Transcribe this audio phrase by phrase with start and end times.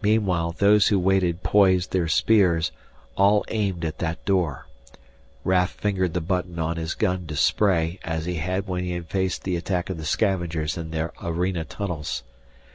[0.00, 2.72] Meanwhile those who waited poised their spears,
[3.18, 4.66] all aimed at that door.
[5.44, 9.08] Raf fingered the button on his gun to "spray" as he had when he had
[9.10, 12.22] faced the attack of the scavengers in the arena tunnels.